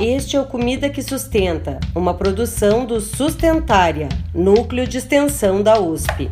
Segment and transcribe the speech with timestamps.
[0.00, 6.30] Este é o Comida que Sustenta, uma produção do Sustentária, núcleo de extensão da USP.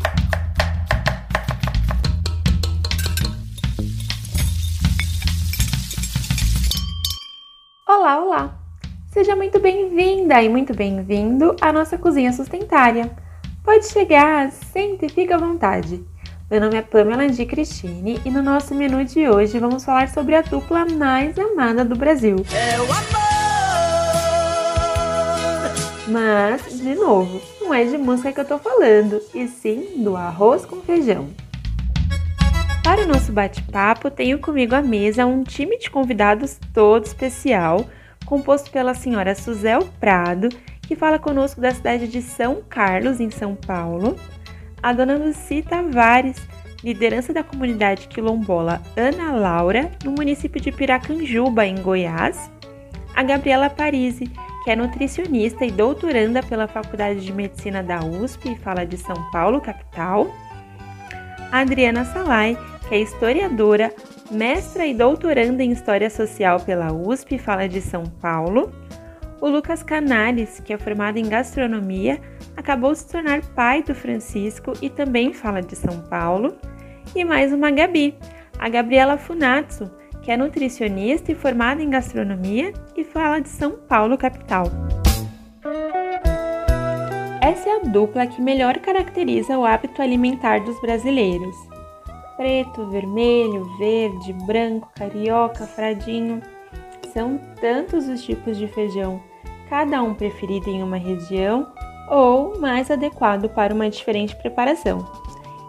[7.87, 8.59] Olá, olá!
[9.11, 13.11] Seja muito bem-vinda e muito bem-vindo à nossa cozinha sustentária.
[13.63, 16.03] Pode chegar, sente e fique à vontade.
[16.51, 20.35] Meu nome é Pamela de Cristine e no nosso menu de hoje vamos falar sobre
[20.35, 22.37] a dupla mais amada do Brasil.
[22.51, 23.29] É o amor!
[26.09, 30.65] Mas, de novo, não é de música que eu tô falando, e sim do arroz
[30.65, 31.29] com feijão.
[32.83, 37.87] Para o nosso bate-papo, tenho comigo à mesa um time de convidados todo especial,
[38.25, 40.49] composto pela senhora Suzel Prado,
[40.81, 44.17] que fala conosco da cidade de São Carlos, em São Paulo,
[44.83, 46.37] a dona Luci Tavares,
[46.83, 52.51] liderança da comunidade quilombola Ana Laura, no município de Piracanjuba, em Goiás,
[53.15, 54.31] a Gabriela Parisi,
[54.63, 59.31] que é nutricionista e doutoranda pela Faculdade de Medicina da USP e fala de São
[59.31, 60.29] Paulo, capital.
[61.51, 62.57] A Adriana Salai,
[62.89, 63.93] que é historiadora,
[64.31, 68.73] mestra e doutoranda em História Social pela USP e fala de São Paulo.
[69.41, 72.21] O Lucas Canales, que é formado em gastronomia,
[72.59, 76.57] acabou se tornar pai do Francisco e também fala de São Paulo.
[77.15, 78.17] E mais uma Gabi,
[78.59, 79.89] a Gabriela Funatsu,
[80.23, 84.65] que é nutricionista e formada em gastronomia e fala de São Paulo, capital.
[87.41, 91.55] Essa é a dupla que melhor caracteriza o hábito alimentar dos brasileiros.
[92.37, 96.43] Preto, vermelho, verde, branco, carioca, fradinho.
[97.13, 99.23] São tantos os tipos de feijão,
[99.71, 101.73] cada um preferido em uma região
[102.11, 105.07] ou mais adequado para uma diferente preparação.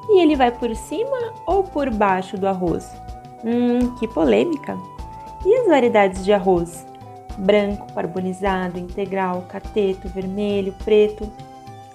[0.09, 2.89] E ele vai por cima ou por baixo do arroz?
[3.43, 4.77] Hum, que polêmica!
[5.45, 6.85] E as variedades de arroz?
[7.37, 11.31] Branco, carbonizado, integral, cateto, vermelho, preto.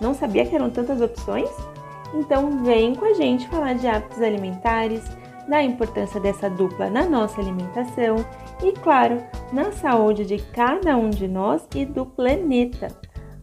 [0.01, 1.51] Não sabia que eram tantas opções?
[2.15, 5.03] Então vem com a gente falar de hábitos alimentares,
[5.49, 8.25] da importância dessa dupla na nossa alimentação
[8.63, 9.23] e, claro,
[9.53, 12.89] na saúde de cada um de nós e do planeta,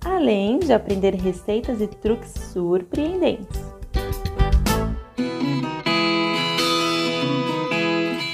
[0.04, 3.72] além de aprender receitas e truques surpreendentes.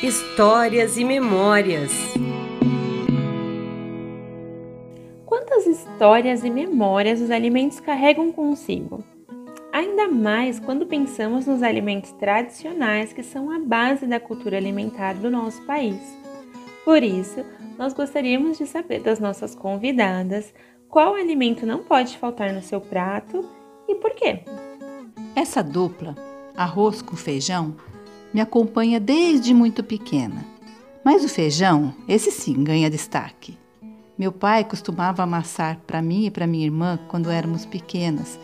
[0.07, 1.91] histórias e memórias.
[5.25, 9.03] Quantas histórias e memórias os alimentos carregam consigo?
[9.73, 15.29] Ainda mais quando pensamos nos alimentos tradicionais que são a base da cultura alimentar do
[15.29, 16.00] nosso país.
[16.85, 17.44] Por isso,
[17.77, 20.53] nós gostaríamos de saber das nossas convidadas
[20.90, 23.46] qual alimento não pode faltar no seu prato
[23.88, 24.44] e por quê.
[25.36, 26.16] Essa dupla,
[26.56, 27.75] arroz com feijão,
[28.34, 30.46] me acompanha desde muito pequena.
[31.03, 33.58] Mas o feijão, esse sim, ganha destaque.
[34.18, 38.40] Meu pai costumava amassar para mim e para minha irmã quando éramos pequenas.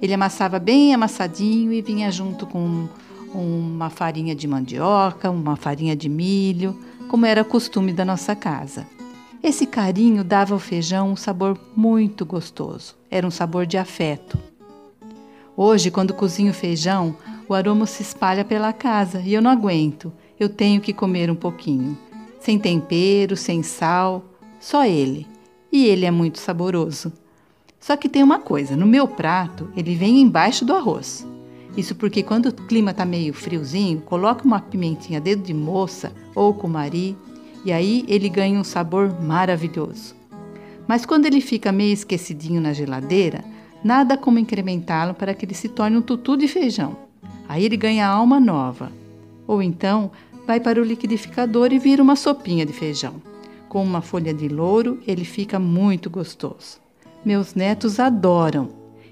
[0.00, 2.88] Ele amassava bem amassadinho e vinha junto com
[3.34, 6.78] uma farinha de mandioca, uma farinha de milho,
[7.08, 8.86] como era costume da nossa casa.
[9.42, 12.96] Esse carinho dava ao feijão um sabor muito gostoso.
[13.08, 14.36] Era um sabor de afeto.
[15.56, 17.16] Hoje, quando cozinho feijão,
[17.48, 20.12] o aroma se espalha pela casa e eu não aguento.
[20.38, 21.96] Eu tenho que comer um pouquinho.
[22.40, 24.24] Sem tempero, sem sal,
[24.60, 25.26] só ele.
[25.70, 27.12] E ele é muito saboroso.
[27.78, 31.24] Só que tem uma coisa: no meu prato, ele vem embaixo do arroz.
[31.76, 36.52] Isso porque quando o clima está meio friozinho, coloca uma pimentinha dedo de moça ou
[36.52, 37.16] cumari
[37.64, 40.14] e aí ele ganha um sabor maravilhoso.
[40.86, 43.44] Mas quando ele fica meio esquecidinho na geladeira,
[43.84, 46.96] nada como incrementá-lo para que ele se torne um tutu de feijão.
[47.48, 48.90] Aí ele ganha alma nova.
[49.46, 50.10] Ou então
[50.46, 53.14] vai para o liquidificador e vira uma sopinha de feijão.
[53.68, 56.78] Com uma folha de louro, ele fica muito gostoso.
[57.24, 58.70] Meus netos adoram.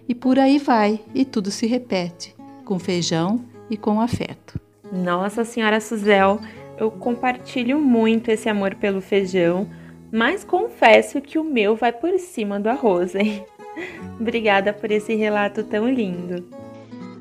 [0.08, 2.34] E por aí vai, e tudo se repete,
[2.64, 4.58] com feijão e com afeto.
[4.92, 6.40] Nossa Senhora Suzel,
[6.78, 9.68] eu compartilho muito esse amor pelo feijão,
[10.12, 13.44] mas confesso que o meu vai por cima do arroz, hein?
[14.20, 16.44] Obrigada por esse relato tão lindo.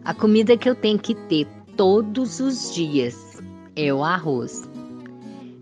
[0.03, 3.41] A comida que eu tenho que ter todos os dias
[3.75, 4.69] é o arroz.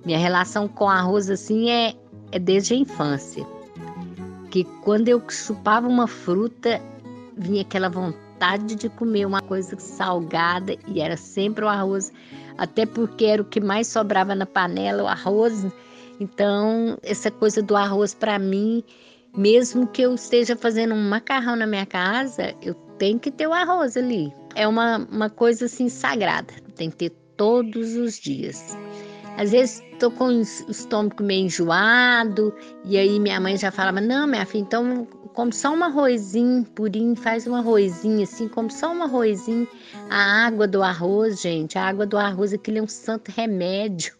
[0.05, 1.93] Minha relação com arroz assim é,
[2.31, 3.45] é desde a infância.
[4.51, 6.81] Que quando eu chupava uma fruta,
[7.37, 12.11] vinha aquela vontade de comer uma coisa salgada e era sempre o arroz,
[12.57, 15.65] até porque era o que mais sobrava na panela, o arroz.
[16.19, 18.83] Então, essa coisa do arroz para mim,
[19.35, 23.53] mesmo que eu esteja fazendo um macarrão na minha casa, eu tem que ter o
[23.53, 24.31] arroz ali.
[24.55, 28.77] É uma, uma coisa assim sagrada, tem que ter todos os dias.
[29.37, 32.53] Às vezes tô com o estômago meio enjoado,
[32.83, 37.15] e aí minha mãe já falava: Não, minha filha, então come só um arrozinho purinho,
[37.15, 39.67] faz um arrozinho assim, come só um arrozinho.
[40.09, 44.13] A água do arroz, gente, a água do arroz, aquilo é um santo remédio.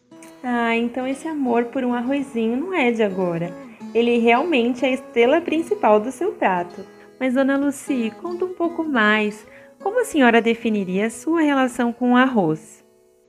[0.43, 3.53] Ah, então esse amor por um arrozinho não é de agora.
[3.93, 6.85] Ele realmente é a estrela principal do seu prato.
[7.19, 9.45] Mas, dona Lucy, conta um pouco mais.
[9.79, 12.82] Como a senhora definiria a sua relação com o arroz?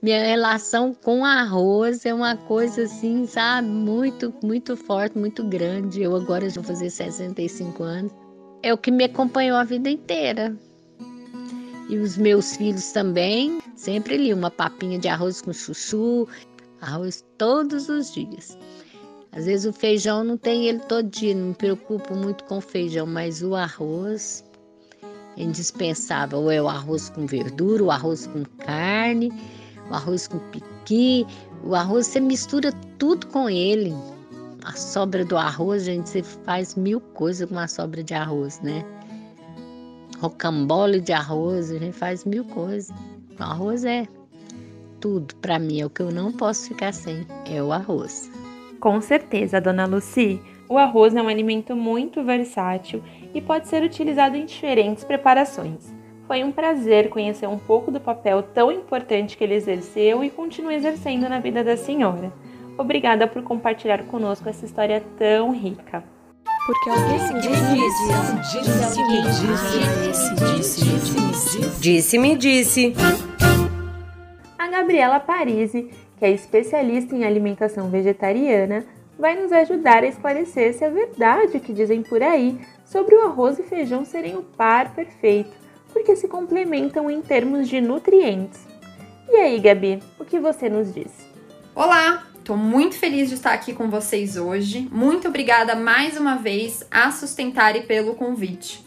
[0.04, 6.02] Minha relação com arroz é uma coisa assim, sabe, muito, muito forte, muito grande.
[6.02, 8.12] Eu agora já vou fazer 65 anos.
[8.62, 10.54] É o que me acompanhou a vida inteira.
[11.88, 16.28] E os meus filhos também, sempre ali uma papinha de arroz com chuchu,
[16.82, 18.58] arroz todos os dias.
[19.32, 23.06] Às vezes o feijão não tem ele todo dia, não me preocupo muito com feijão,
[23.06, 24.44] mas o arroz
[25.38, 26.40] é indispensável.
[26.40, 29.32] Ou é o arroz com verdura, o arroz com carne
[29.90, 31.26] o arroz com piqui.
[31.62, 33.94] O arroz você mistura tudo com ele.
[34.64, 38.84] A sobra do arroz, gente, você faz mil coisas com a sobra de arroz, né?
[40.18, 42.96] Rocambole de arroz, a gente faz mil coisas.
[43.38, 44.08] O arroz é
[45.00, 48.30] tudo para mim, é o que eu não posso ficar sem, é o arroz.
[48.80, 50.40] Com certeza, dona Lucy.
[50.66, 53.02] O arroz é um alimento muito versátil
[53.34, 55.93] e pode ser utilizado em diferentes preparações.
[56.26, 60.72] Foi um prazer conhecer um pouco do papel tão importante que ele exerceu e continua
[60.72, 62.32] exercendo na vida da senhora.
[62.78, 66.02] Obrigada por compartilhar conosco essa história tão rica.
[66.66, 67.74] Porque alguém disse,
[71.78, 72.94] disse-me disse.
[74.58, 78.82] A Gabriela Parisi, que é especialista em alimentação vegetariana,
[79.18, 83.26] vai nos ajudar a esclarecer se é verdade o que dizem por aí sobre o
[83.26, 85.63] arroz e feijão serem o par perfeito
[85.94, 88.60] porque se complementam em termos de nutrientes.
[89.30, 91.10] E aí, Gabi, o que você nos diz?
[91.74, 94.88] Olá, estou muito feliz de estar aqui com vocês hoje.
[94.90, 98.84] Muito obrigada mais uma vez a Sustentare pelo convite.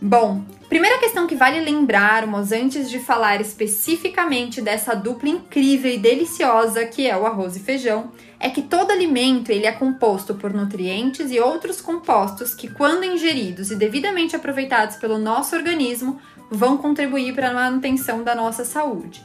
[0.00, 6.84] Bom, primeira questão que vale lembrarmos antes de falar especificamente dessa dupla incrível e deliciosa
[6.84, 8.12] que é o arroz e feijão
[8.42, 13.70] é que todo alimento ele é composto por nutrientes e outros compostos que, quando ingeridos
[13.70, 19.24] e devidamente aproveitados pelo nosso organismo, vão contribuir para a manutenção da nossa saúde.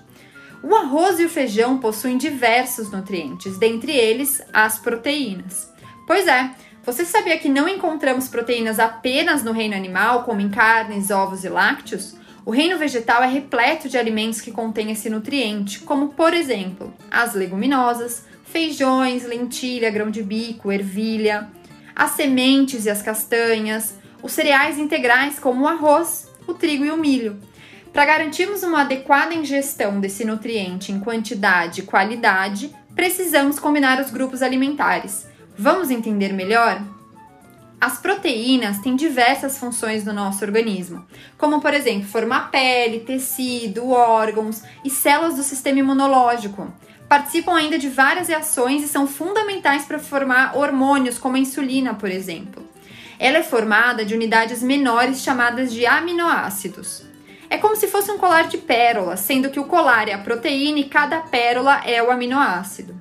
[0.61, 5.73] O arroz e o feijão possuem diversos nutrientes, dentre eles as proteínas.
[6.05, 6.51] Pois é,
[6.83, 11.49] você sabia que não encontramos proteínas apenas no reino animal, como em carnes, ovos e
[11.49, 12.15] lácteos?
[12.45, 17.33] O reino vegetal é repleto de alimentos que contêm esse nutriente, como por exemplo as
[17.33, 18.25] leguminosas,
[18.57, 21.47] feijões, lentilha, grão de bico, ervilha,
[21.95, 23.93] as sementes e as castanhas,
[24.23, 27.37] os cereais integrais como o arroz, o trigo e o milho.
[27.93, 34.41] Para garantirmos uma adequada ingestão desse nutriente em quantidade e qualidade, precisamos combinar os grupos
[34.41, 35.27] alimentares.
[35.55, 36.81] Vamos entender melhor?
[37.79, 41.05] As proteínas têm diversas funções no nosso organismo,
[41.37, 46.73] como por exemplo formar pele, tecido, órgãos e células do sistema imunológico
[47.07, 52.09] participam ainda de várias reações e são fundamentais para formar hormônios, como a insulina, por
[52.09, 52.67] exemplo.
[53.19, 57.03] Ela é formada de unidades menores chamadas de aminoácidos.
[57.49, 60.79] É como se fosse um colar de pérolas, sendo que o colar é a proteína
[60.79, 62.95] e cada pérola é o aminoácido.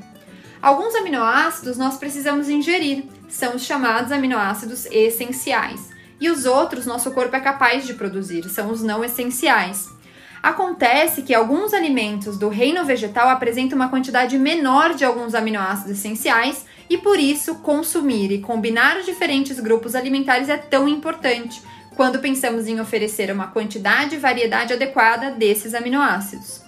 [0.63, 7.36] Alguns aminoácidos nós precisamos ingerir, são os chamados aminoácidos essenciais, e os outros nosso corpo
[7.36, 9.89] é capaz de produzir, são os não essenciais.
[10.46, 16.65] Acontece que alguns alimentos do reino vegetal apresentam uma quantidade menor de alguns aminoácidos essenciais
[16.88, 21.60] e por isso consumir e combinar os diferentes grupos alimentares é tão importante
[21.96, 26.62] quando pensamos em oferecer uma quantidade e variedade adequada desses aminoácidos.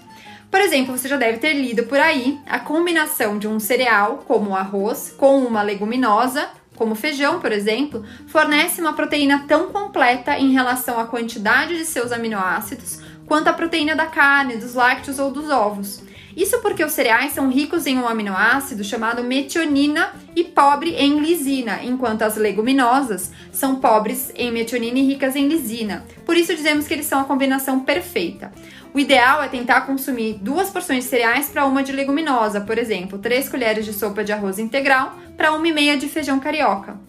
[0.50, 4.50] Por exemplo, você já deve ter lido por aí a combinação de um cereal, como
[4.50, 10.50] o arroz, com uma leguminosa, como feijão, por exemplo, fornece uma proteína tão completa em
[10.50, 15.50] relação à quantidade de seus aminoácidos quanto a proteína da carne, dos lácteos ou dos
[15.50, 16.02] ovos.
[16.36, 21.82] Isso porque os cereais são ricos em um aminoácido chamado metionina e pobre em lisina,
[21.82, 26.04] enquanto as leguminosas são pobres em metionina e ricas em lisina.
[26.24, 28.52] Por isso dizemos que eles são a combinação perfeita.
[28.94, 33.18] O ideal é tentar consumir duas porções de cereais para uma de leguminosa, por exemplo,
[33.18, 37.07] três colheres de sopa de arroz integral para uma e meia de feijão carioca.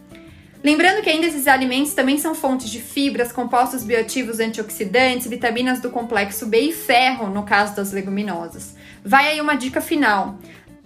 [0.62, 5.90] Lembrando que ainda esses alimentos também são fontes de fibras, compostos bioativos antioxidantes, vitaminas do
[5.90, 8.76] complexo B e ferro, no caso das leguminosas.
[9.04, 10.38] Vai aí uma dica final.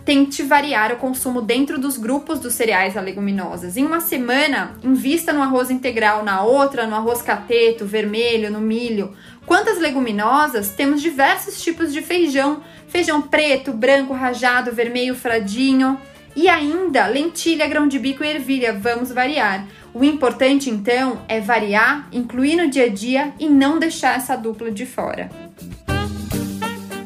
[0.05, 3.75] Tente variar o consumo dentro dos grupos dos cereais a leguminosas.
[3.75, 9.15] Em uma semana, invista no arroz integral, na outra, no arroz cateto, vermelho, no milho.
[9.43, 12.61] Quantas leguminosas, temos diversos tipos de feijão.
[12.87, 15.97] feijão preto, branco, rajado, vermelho, fradinho
[16.35, 18.73] e ainda lentilha, grão de bico e ervilha.
[18.73, 19.67] Vamos variar.
[19.93, 24.71] O importante então é variar, incluir no dia a dia e não deixar essa dupla
[24.71, 25.29] de fora.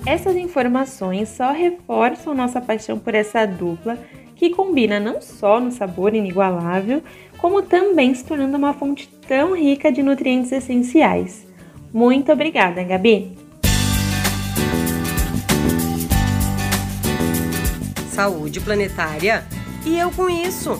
[0.05, 3.99] Essas informações só reforçam nossa paixão por essa dupla
[4.37, 7.03] que combina não só no sabor inigualável,
[7.37, 11.45] como também se tornando uma fonte tão rica de nutrientes essenciais.
[11.91, 13.46] Muito obrigada, Gabi!
[18.17, 19.43] Saúde planetária
[19.85, 20.71] e eu com isso.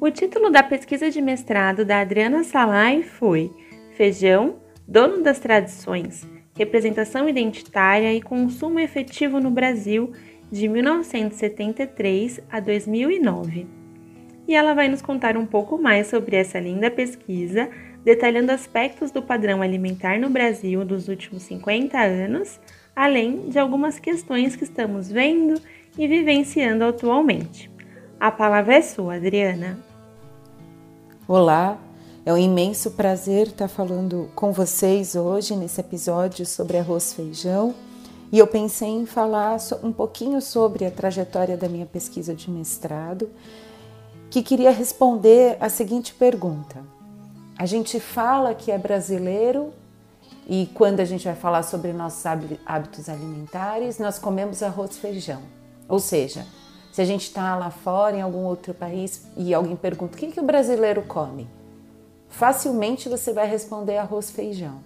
[0.00, 3.52] O título da pesquisa de mestrado da Adriana Salai foi
[3.96, 6.26] Feijão, Dono das Tradições,
[6.58, 10.14] Representação Identitária e Consumo Efetivo no Brasil
[10.50, 13.68] de 1973 a 2009.
[14.48, 17.70] E ela vai nos contar um pouco mais sobre essa linda pesquisa,
[18.02, 22.58] detalhando aspectos do padrão alimentar no Brasil dos últimos 50 anos,
[22.94, 25.60] além de algumas questões que estamos vendo
[25.96, 27.70] e vivenciando atualmente.
[28.20, 29.78] A palavra é sua, Adriana.
[31.26, 31.78] Olá,
[32.24, 37.74] é um imenso prazer estar falando com vocês hoje nesse episódio sobre arroz feijão
[38.32, 43.28] e eu pensei em falar um pouquinho sobre a trajetória da minha pesquisa de mestrado,
[44.30, 46.82] que queria responder a seguinte pergunta:
[47.58, 49.74] a gente fala que é brasileiro
[50.46, 52.24] e quando a gente vai falar sobre nossos
[52.66, 55.42] hábitos alimentares, nós comemos arroz feijão.
[55.88, 56.46] Ou seja,
[56.92, 60.32] se a gente está lá fora, em algum outro país, e alguém pergunta o que,
[60.32, 61.48] que o brasileiro come,
[62.28, 64.80] facilmente você vai responder arroz feijão.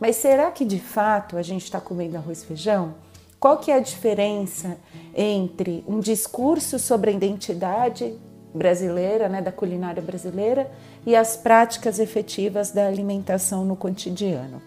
[0.00, 2.94] Mas será que de fato a gente está comendo arroz e feijão?
[3.38, 4.76] Qual que é a diferença
[5.14, 8.18] entre um discurso sobre a identidade
[8.54, 10.70] brasileira, né, da culinária brasileira,
[11.06, 14.60] e as práticas efetivas da alimentação no cotidiano?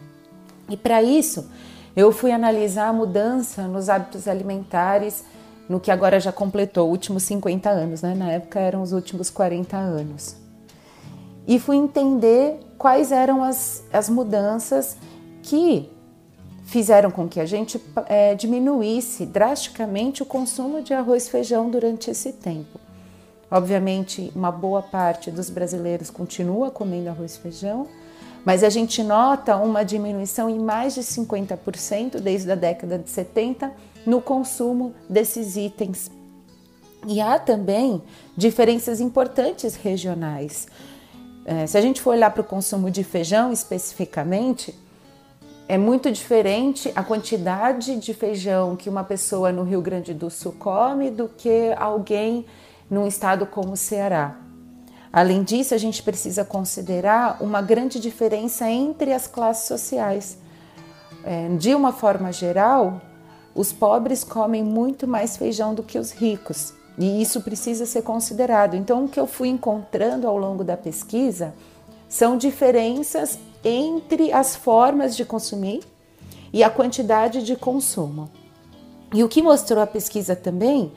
[0.69, 1.49] E para isso,
[1.95, 5.23] eu fui analisar a mudança nos hábitos alimentares
[5.67, 8.15] no que agora já completou, últimos 50 anos, né?
[8.15, 10.35] Na época eram os últimos 40 anos.
[11.47, 14.97] E fui entender quais eram as, as mudanças
[15.41, 15.89] que
[16.65, 22.11] fizeram com que a gente é, diminuísse drasticamente o consumo de arroz e feijão durante
[22.11, 22.79] esse tempo.
[23.49, 27.87] Obviamente, uma boa parte dos brasileiros continua comendo arroz e feijão,
[28.43, 33.71] mas a gente nota uma diminuição em mais de 50% desde a década de 70
[34.05, 36.11] no consumo desses itens.
[37.05, 38.01] E há também
[38.35, 40.67] diferenças importantes regionais.
[41.45, 44.77] É, se a gente for olhar para o consumo de feijão especificamente,
[45.69, 50.53] é muito diferente a quantidade de feijão que uma pessoa no Rio Grande do Sul
[50.57, 52.45] come do que alguém
[52.89, 54.37] num estado como o Ceará.
[55.11, 60.37] Além disso, a gente precisa considerar uma grande diferença entre as classes sociais.
[61.23, 63.01] É, de uma forma geral,
[63.55, 68.75] os pobres comem muito mais feijão do que os ricos, e isso precisa ser considerado.
[68.75, 71.53] Então, o que eu fui encontrando ao longo da pesquisa
[72.09, 75.83] são diferenças entre as formas de consumir
[76.53, 78.29] e a quantidade de consumo.
[79.13, 80.91] E o que mostrou a pesquisa também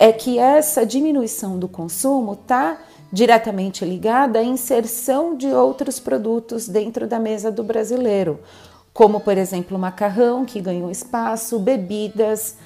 [0.00, 2.78] é que essa diminuição do consumo está
[3.12, 8.40] diretamente ligada à inserção de outros produtos dentro da mesa do brasileiro,
[8.94, 12.56] como por exemplo o macarrão, que ganhou espaço, bebidas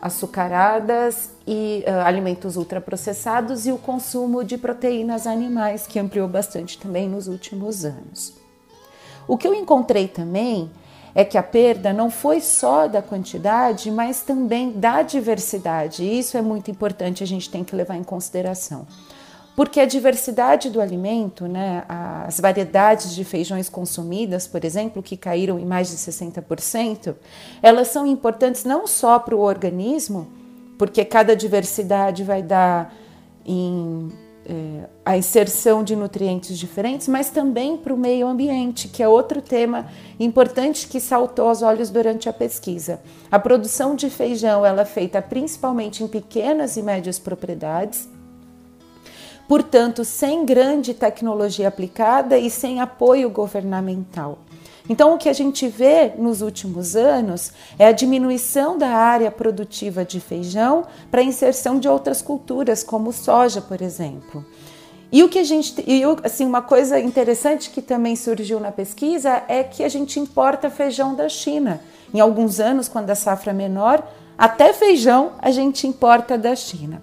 [0.00, 7.06] açucaradas e uh, alimentos ultraprocessados e o consumo de proteínas animais, que ampliou bastante também
[7.06, 8.32] nos últimos anos.
[9.28, 10.70] O que eu encontrei também
[11.14, 16.02] é que a perda não foi só da quantidade, mas também da diversidade.
[16.02, 18.86] E isso é muito importante, a gente tem que levar em consideração.
[19.56, 25.58] Porque a diversidade do alimento, né, as variedades de feijões consumidas, por exemplo, que caíram
[25.58, 27.14] em mais de 60%,
[27.60, 30.28] elas são importantes não só para o organismo,
[30.78, 32.94] porque cada diversidade vai dar
[33.44, 34.08] em
[34.46, 39.42] é, a inserção de nutrientes diferentes, mas também para o meio ambiente, que é outro
[39.42, 39.86] tema
[40.18, 43.00] importante que saltou aos olhos durante a pesquisa.
[43.30, 48.08] A produção de feijão ela é feita principalmente em pequenas e médias propriedades,
[49.46, 54.38] portanto, sem grande tecnologia aplicada e sem apoio governamental.
[54.90, 60.04] Então, o que a gente vê nos últimos anos é a diminuição da área produtiva
[60.04, 64.44] de feijão para a inserção de outras culturas, como soja, por exemplo.
[65.12, 69.44] E o que a gente, e assim, uma coisa interessante que também surgiu na pesquisa
[69.46, 71.80] é que a gente importa feijão da China.
[72.12, 74.04] Em alguns anos, quando a safra é menor,
[74.36, 77.00] até feijão a gente importa da China.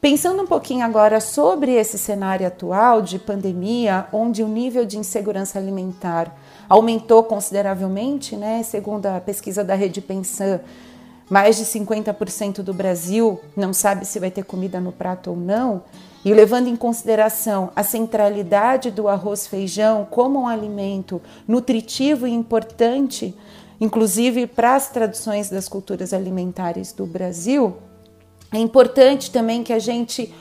[0.00, 5.58] Pensando um pouquinho agora sobre esse cenário atual de pandemia, onde o nível de insegurança
[5.58, 6.32] alimentar
[6.68, 8.62] aumentou consideravelmente, né?
[8.62, 10.60] Segundo a pesquisa da Rede Pensan,
[11.28, 15.82] mais de 50% do Brasil não sabe se vai ter comida no prato ou não.
[16.24, 23.34] E levando em consideração a centralidade do arroz feijão como um alimento nutritivo e importante,
[23.80, 27.76] inclusive para as traduções das culturas alimentares do Brasil,
[28.52, 30.32] é importante também que a gente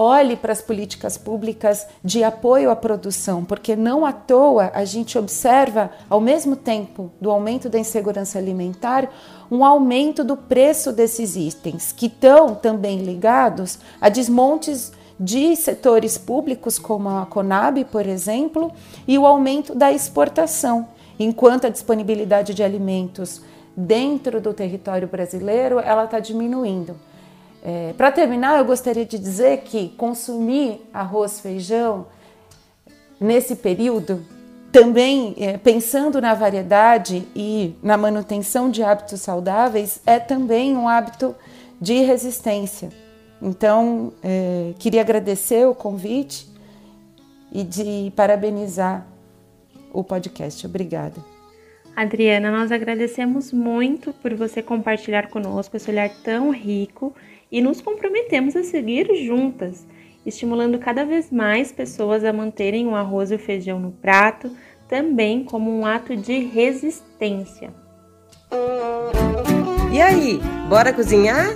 [0.00, 5.18] olhe para as políticas públicas de apoio à produção, porque não à toa a gente
[5.18, 9.10] observa, ao mesmo tempo do aumento da insegurança alimentar,
[9.50, 16.78] um aumento do preço desses itens, que estão também ligados a desmontes de setores públicos,
[16.78, 18.70] como a Conab, por exemplo,
[19.06, 20.86] e o aumento da exportação,
[21.18, 23.42] enquanto a disponibilidade de alimentos
[23.76, 27.07] dentro do território brasileiro ela está diminuindo.
[27.62, 32.06] É, Para terminar, eu gostaria de dizer que consumir arroz, feijão
[33.20, 34.24] nesse período,
[34.70, 41.34] também é, pensando na variedade e na manutenção de hábitos saudáveis, é também um hábito
[41.80, 42.90] de resistência.
[43.40, 46.48] Então, é, queria agradecer o convite
[47.52, 49.06] e de parabenizar
[49.92, 50.66] o podcast.
[50.66, 51.16] Obrigada.
[51.96, 57.14] Adriana, nós agradecemos muito por você compartilhar conosco esse olhar tão rico
[57.50, 59.86] e nos comprometemos a seguir juntas,
[60.24, 64.50] estimulando cada vez mais pessoas a manterem o arroz e o feijão no prato,
[64.88, 67.72] também como um ato de resistência.
[69.92, 70.38] E aí,
[70.68, 71.48] bora cozinhar?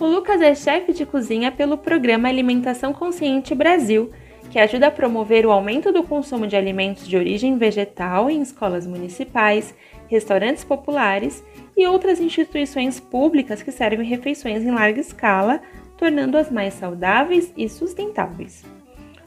[0.00, 4.10] O Lucas é chefe de cozinha pelo programa Alimentação Consciente Brasil,
[4.50, 8.86] que ajuda a promover o aumento do consumo de alimentos de origem vegetal em escolas
[8.86, 9.74] municipais
[10.08, 11.44] restaurantes populares
[11.76, 15.60] e outras instituições públicas que servem refeições em larga escala,
[15.96, 18.64] tornando-as mais saudáveis e sustentáveis.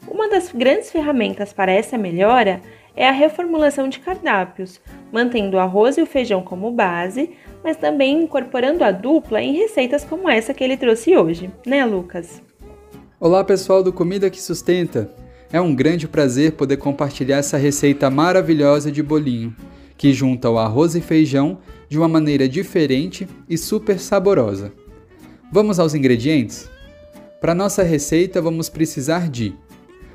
[0.06, 2.60] Uma das grandes ferramentas para essa melhora
[2.94, 7.30] é a reformulação de cardápios, mantendo o arroz e o feijão como base,
[7.64, 12.42] mas também incorporando a dupla em receitas como essa que ele trouxe hoje, né, Lucas?
[13.18, 15.10] Olá, pessoal do Comida que Sustenta!
[15.52, 19.54] É um grande prazer poder compartilhar essa receita maravilhosa de bolinho
[20.02, 24.72] que junta o arroz e feijão de uma maneira diferente e super saborosa.
[25.52, 26.68] Vamos aos ingredientes?
[27.40, 29.54] Para nossa receita, vamos precisar de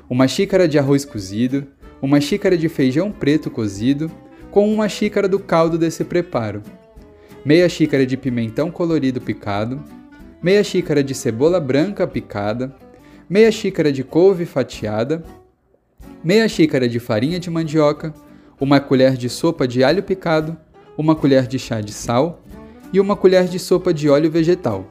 [0.06, 1.66] uma xícara de arroz cozido,
[2.02, 4.10] uma xícara de feijão preto cozido,
[4.50, 6.62] com uma xícara do caldo desse preparo,
[7.42, 9.82] meia xícara de pimentão colorido picado,
[10.42, 12.76] meia xícara de cebola branca picada,
[13.26, 15.24] meia xícara de couve fatiada,
[16.22, 18.12] meia xícara de farinha de mandioca,
[18.60, 20.56] uma colher de sopa de alho picado,
[20.96, 22.42] uma colher de chá de sal
[22.92, 24.86] e uma colher de sopa de óleo vegetal.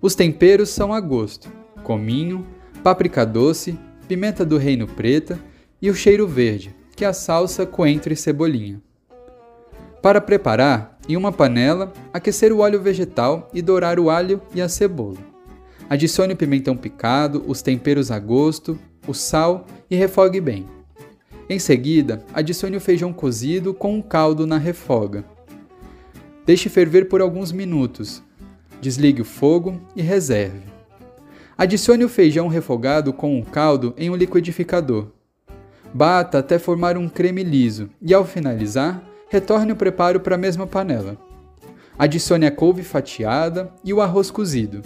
[0.00, 1.48] Os temperos são a gosto:
[1.82, 2.46] cominho,
[2.82, 5.38] páprica doce, pimenta do reino preta
[5.80, 8.82] e o cheiro verde, que é a salsa, coentro e cebolinha.
[10.02, 14.68] Para preparar, em uma panela, aquecer o óleo vegetal e dourar o alho e a
[14.68, 15.16] cebola.
[15.88, 20.66] Adicione o pimentão picado, os temperos a gosto, o sal e refogue bem.
[21.48, 25.24] Em seguida, adicione o feijão cozido com o caldo na refoga.
[26.46, 28.22] Deixe ferver por alguns minutos.
[28.80, 30.62] Desligue o fogo e reserve.
[31.56, 35.08] Adicione o feijão refogado com o caldo em um liquidificador.
[35.92, 40.66] Bata até formar um creme liso e, ao finalizar, retorne o preparo para a mesma
[40.66, 41.16] panela.
[41.98, 44.80] Adicione a couve fatiada e o arroz cozido.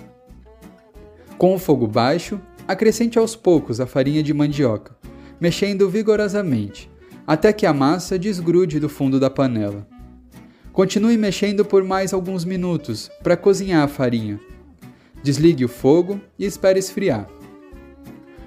[1.39, 4.99] Com o fogo baixo, acrescente aos poucos a farinha de mandioca
[5.41, 6.91] mexendo vigorosamente,
[7.27, 9.87] até que a massa desgrude do fundo da panela.
[10.73, 14.39] Continue mexendo por mais alguns minutos para cozinhar a farinha.
[15.23, 17.29] Desligue o fogo e espere esfriar.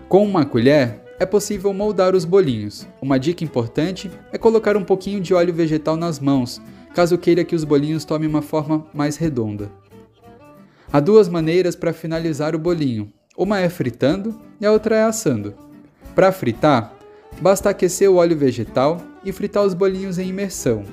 [0.07, 2.87] Com uma colher, é possível moldar os bolinhos.
[3.01, 6.61] Uma dica importante é colocar um pouquinho de óleo vegetal nas mãos,
[6.95, 9.71] caso queira que os bolinhos tomem uma forma mais redonda.
[10.91, 15.53] Há duas maneiras para finalizar o bolinho: uma é fritando e a outra é assando.
[16.15, 16.93] Para fritar,
[17.41, 20.83] basta aquecer o óleo vegetal e fritar os bolinhos em imersão.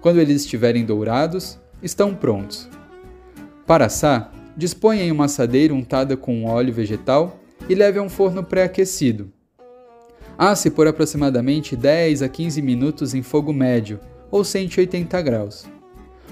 [0.00, 2.68] Quando eles estiverem dourados, estão prontos.
[3.66, 8.42] Para assar, disponha em uma assadeira untada com óleo vegetal e leve a um forno
[8.42, 9.32] pré-aquecido.
[10.36, 15.66] Asse por aproximadamente 10 a 15 minutos em fogo médio ou 180 graus.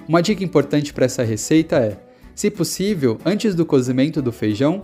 [0.08, 1.96] Uma dica importante para essa receita é,
[2.34, 4.82] se possível, antes do cozimento do feijão,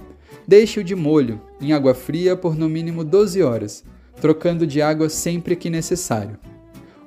[0.49, 3.85] Deixe-o de molho, em água fria por no mínimo 12 horas,
[4.19, 6.39] trocando de água sempre que necessário.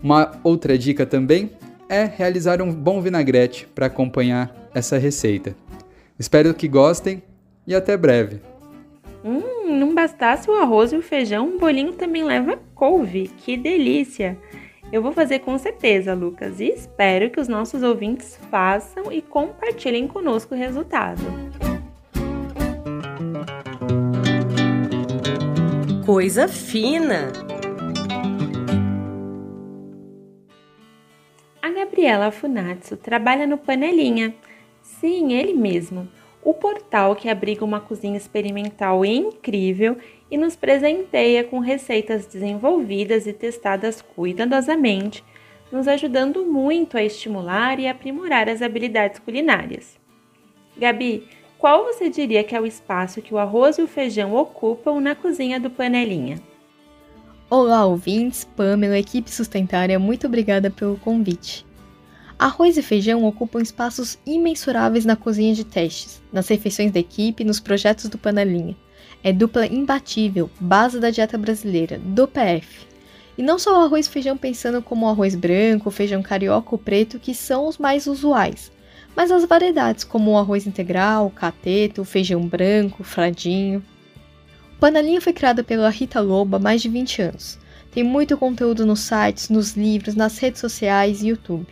[0.04, 1.50] Uma outra dica também
[1.90, 5.56] é realizar um bom vinagrete para acompanhar essa receita.
[6.20, 7.24] Espero que gostem
[7.66, 8.42] e até breve.
[9.26, 13.28] Hum, não bastasse o arroz e o feijão, o bolinho também leva couve.
[13.38, 14.38] Que delícia!
[14.94, 20.08] Eu vou fazer com certeza, Lucas, e espero que os nossos ouvintes façam e compartilhem
[20.08, 21.41] conosco o resultado.
[26.14, 27.32] Coisa fina!
[31.62, 34.36] A Gabriela Funatsu trabalha no Panelinha.
[34.82, 36.10] Sim, ele mesmo.
[36.44, 39.98] O portal que abriga uma cozinha experimental incrível
[40.30, 45.24] e nos presenteia com receitas desenvolvidas e testadas cuidadosamente,
[45.72, 49.98] nos ajudando muito a estimular e aprimorar as habilidades culinárias.
[50.76, 51.26] Gabi,
[51.62, 55.14] qual você diria que é o espaço que o arroz e o feijão ocupam na
[55.14, 56.42] cozinha do Panelinha?
[57.48, 61.64] Olá, ouvintes, Pamela, equipe sustentária, muito obrigada pelo convite.
[62.40, 67.46] Arroz e feijão ocupam espaços imensuráveis na cozinha de testes, nas refeições da equipe e
[67.46, 68.76] nos projetos do Panelinha
[69.24, 72.88] é dupla imbatível, base da dieta brasileira, do PF.
[73.38, 76.70] E não só o arroz e feijão pensando como o arroz branco, o feijão carioca
[76.72, 78.72] ou preto, que são os mais usuais,
[79.16, 83.84] mas as variedades como o arroz integral, cateto, feijão branco, fradinho.
[84.76, 87.60] O Panelinha foi criado pela Rita Lobo há mais de 20 anos.
[87.92, 91.68] Tem muito conteúdo nos sites, nos livros, nas redes sociais e YouTube.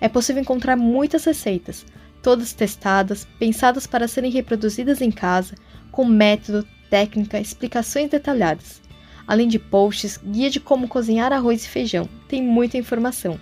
[0.00, 1.84] É possível encontrar muitas receitas,
[2.22, 5.54] todas testadas, pensadas para serem reproduzidas em casa,
[5.92, 8.80] com método, técnica, explicações detalhadas.
[9.26, 12.08] Além de posts, guia de como cozinhar arroz e feijão.
[12.26, 13.38] Tem muita informação.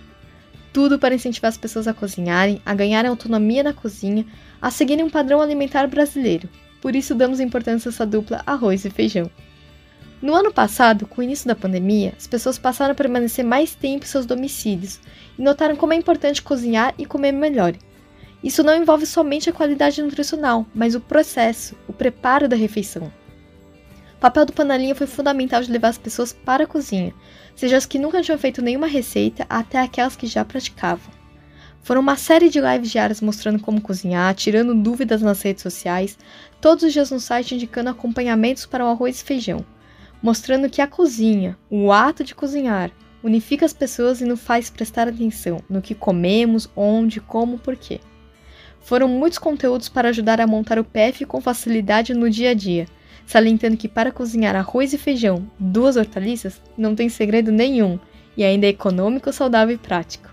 [0.71, 4.25] Tudo para incentivar as pessoas a cozinharem, a ganharem autonomia na cozinha,
[4.61, 6.47] a seguirem um padrão alimentar brasileiro.
[6.81, 9.29] Por isso damos importância a essa dupla arroz e feijão.
[10.21, 14.03] No ano passado, com o início da pandemia, as pessoas passaram a permanecer mais tempo
[14.03, 14.99] em seus domicílios
[15.37, 17.73] e notaram como é importante cozinhar e comer melhor.
[18.43, 23.11] Isso não envolve somente a qualidade nutricional, mas o processo, o preparo da refeição.
[24.19, 27.13] O papel do panelinha foi fundamental de levar as pessoas para a cozinha,
[27.55, 31.09] seja as que nunca tinham feito nenhuma receita até aquelas que já praticavam.
[31.81, 36.17] Foram uma série de lives diárias mostrando como cozinhar, tirando dúvidas nas redes sociais,
[36.59, 39.65] todos os dias no site indicando acompanhamentos para o arroz e feijão,
[40.21, 42.91] mostrando que a cozinha, o ato de cozinhar,
[43.23, 48.01] unifica as pessoas e nos faz prestar atenção no que comemos, onde, como, por quê.
[48.81, 52.85] Foram muitos conteúdos para ajudar a montar o PF com facilidade no dia a dia
[53.29, 57.99] salientando que para cozinhar arroz e feijão, duas hortaliças, não tem segredo nenhum
[58.35, 60.31] e ainda é econômico, saudável e prático.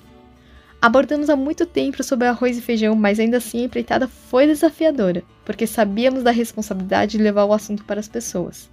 [0.80, 5.22] Abordamos há muito tempo sobre arroz e feijão, mas ainda assim a empreitada foi desafiadora,
[5.44, 8.70] porque sabíamos da responsabilidade de levar o assunto para as pessoas.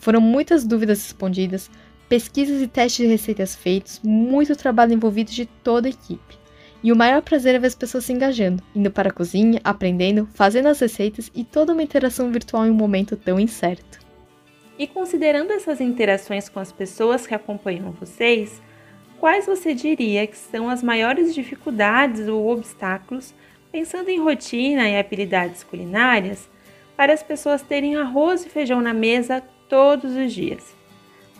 [0.00, 1.70] Foram muitas dúvidas respondidas,
[2.08, 6.39] pesquisas e testes de receitas feitos, muito trabalho envolvido de toda a equipe.
[6.82, 10.26] E o maior prazer é ver as pessoas se engajando, indo para a cozinha, aprendendo,
[10.32, 13.98] fazendo as receitas e toda uma interação virtual em um momento tão incerto.
[14.78, 18.62] E considerando essas interações com as pessoas que acompanham vocês,
[19.18, 23.34] quais você diria que são as maiores dificuldades ou obstáculos,
[23.70, 26.48] pensando em rotina e habilidades culinárias,
[26.96, 30.74] para as pessoas terem arroz e feijão na mesa todos os dias?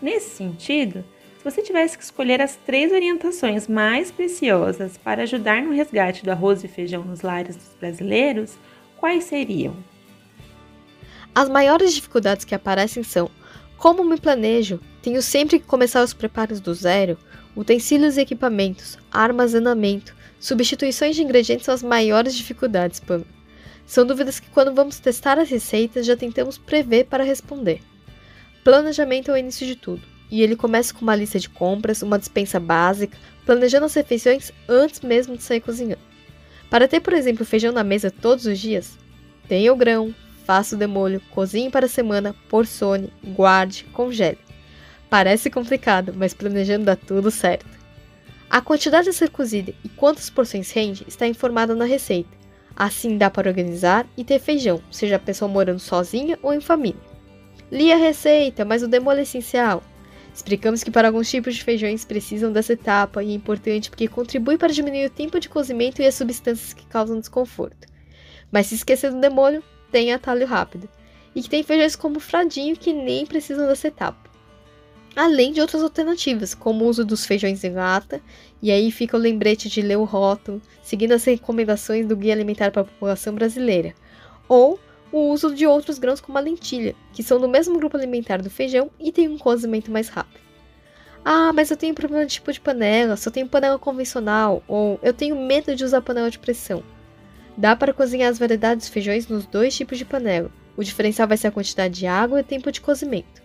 [0.02, 1.02] Nesse sentido,
[1.40, 6.30] se você tivesse que escolher as três orientações mais preciosas para ajudar no resgate do
[6.30, 8.58] arroz e feijão nos lares dos brasileiros,
[8.98, 9.74] quais seriam?
[11.34, 13.30] As maiores dificuldades que aparecem são:
[13.78, 14.78] como me planejo?
[15.00, 17.16] Tenho sempre que começar os preparos do zero?
[17.56, 23.24] Utensílios e equipamentos, armazenamento, substituições de ingredientes são as maiores dificuldades, Pam.
[23.86, 27.80] São dúvidas que, quando vamos testar as receitas, já tentamos prever para responder.
[28.62, 32.18] Planejamento é o início de tudo e ele começa com uma lista de compras, uma
[32.18, 36.02] dispensa básica, planejando as refeições antes mesmo de sair cozinhando.
[36.70, 38.96] Para ter, por exemplo, feijão na mesa todos os dias,
[39.48, 40.14] tenha o grão,
[40.44, 44.38] faça o demolho, cozinhe para a semana, porcione, guarde, congele.
[45.08, 47.66] Parece complicado, mas planejando dá tudo certo.
[48.48, 52.30] A quantidade a ser cozida e quantas porções rende está informada na receita.
[52.76, 57.00] Assim dá para organizar e ter feijão, seja a pessoa morando sozinha ou em família.
[57.70, 59.82] Li a receita, mas o demolho é essencial.
[60.32, 64.56] Explicamos que para alguns tipos de feijões precisam dessa etapa e é importante porque contribui
[64.56, 67.88] para diminuir o tempo de cozimento e as substâncias que causam desconforto.
[68.50, 70.88] Mas se esquecer do demolho, tem atalho rápido.
[71.34, 74.30] E que tem feijões como fradinho que nem precisam dessa etapa.
[75.14, 78.20] Além de outras alternativas, como o uso dos feijões em lata,
[78.62, 82.70] e aí fica o lembrete de ler o rótulo, seguindo as recomendações do Guia Alimentar
[82.70, 83.94] para a População Brasileira,
[84.48, 84.78] ou
[85.12, 88.50] o uso de outros grãos como a lentilha, que são do mesmo grupo alimentar do
[88.50, 90.40] feijão e têm um cozimento mais rápido.
[91.24, 95.12] Ah, mas eu tenho problema de tipo de panela, só tenho panela convencional, ou eu
[95.12, 96.82] tenho medo de usar panela de pressão.
[97.56, 101.36] Dá para cozinhar as variedades de feijões nos dois tipos de panela, O diferencial vai
[101.36, 103.42] ser a quantidade de água e o tempo de cozimento.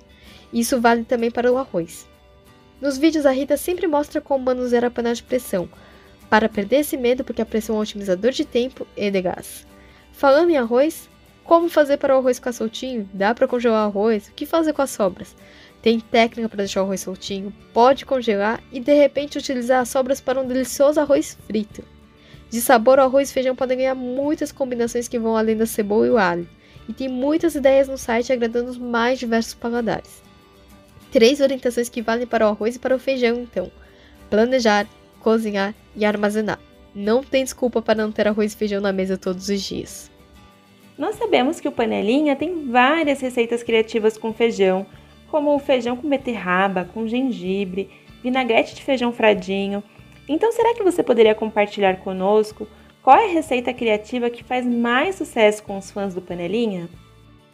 [0.54, 2.08] Isso vale também para o arroz.
[2.80, 5.68] Nos vídeos a Rita sempre mostra como manusear a panela de pressão,
[6.30, 9.68] para perder esse medo porque a pressão é um otimizador de tempo e de gás.
[10.14, 11.10] Falando em arroz,
[11.46, 13.08] como fazer para o arroz ficar soltinho?
[13.14, 14.28] Dá para congelar o arroz?
[14.28, 15.36] O que fazer com as sobras?
[15.80, 20.20] Tem técnica para deixar o arroz soltinho, pode congelar e de repente utilizar as sobras
[20.20, 21.84] para um delicioso arroz frito.
[22.50, 26.08] De sabor, o arroz e feijão podem ganhar muitas combinações que vão além da cebola
[26.08, 26.50] e o alho,
[26.90, 30.24] e tem muitas ideias no site agradando os mais diversos paladares.
[31.12, 33.72] Três orientações que valem para o arroz e para o feijão, então:
[34.32, 34.88] planejar,
[35.20, 36.60] cozinhar e armazenar.
[36.96, 40.15] Não tem desculpa para não ter arroz e feijão na mesa todos os dias.
[40.98, 44.86] Nós sabemos que o Panelinha tem várias receitas criativas com feijão,
[45.28, 47.90] como o feijão com beterraba, com gengibre,
[48.24, 49.84] vinagrete de feijão fradinho.
[50.28, 52.68] Então, será que você poderia compartilhar conosco
[53.02, 56.90] qual é a receita criativa que faz mais sucesso com os fãs do Panelinha?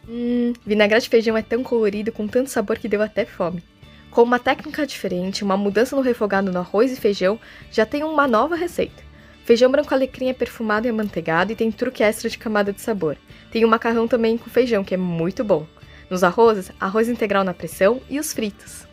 [0.08, 3.62] Hum, vinagrete de feijão é tão colorido, com tanto sabor que deu até fome.
[4.10, 8.28] Com uma técnica diferente, uma mudança no refogado no arroz e feijão, já tem uma
[8.28, 9.02] nova receita.
[9.44, 13.18] Feijão branco alecrim é perfumado e amanteigado e tem truque extra de camada de sabor.
[13.50, 15.66] Tem o macarrão também com feijão, que é muito bom.
[16.08, 18.86] Nos arrozes, arroz integral na pressão e os fritos.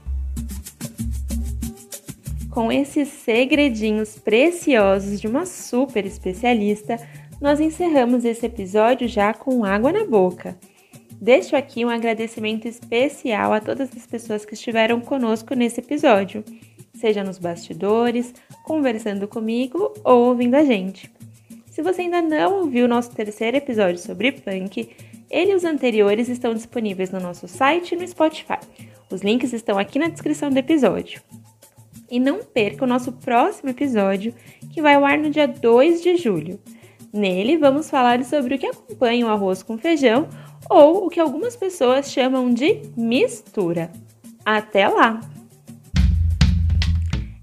[2.57, 6.97] com esses segredinhos preciosos de uma super especialista,
[7.39, 10.57] nós encerramos esse episódio já com água na boca.
[11.21, 16.43] Deixo aqui um agradecimento especial a todas as pessoas que estiveram conosco nesse episódio,
[16.95, 21.11] seja nos bastidores, conversando comigo ou ouvindo a gente.
[21.67, 24.89] Se você ainda não ouviu o nosso terceiro episódio sobre punk,
[25.29, 28.59] ele e os anteriores estão disponíveis no nosso site e no Spotify.
[29.11, 31.21] Os links estão aqui na descrição do episódio.
[32.09, 34.33] E não perca o nosso próximo episódio,
[34.71, 36.59] que vai ao ar no dia 2 de julho.
[37.11, 40.27] Nele, vamos falar sobre o que acompanha o arroz com feijão
[40.69, 43.91] ou o que algumas pessoas chamam de mistura.
[44.45, 45.19] Até lá!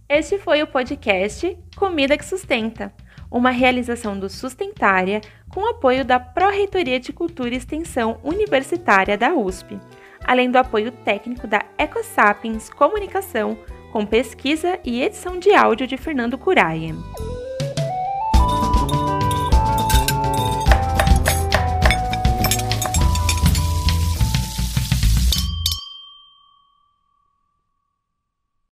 [0.08, 2.92] Este foi o podcast Comida que Sustenta,
[3.30, 5.20] uma realização do Sustentária
[5.54, 9.78] com apoio da Pró-Reitoria de Cultura e Extensão Universitária da USP,
[10.24, 13.56] além do apoio técnico da EcoSapiens Comunicação
[13.92, 16.96] com pesquisa e edição de áudio de Fernando Curaien.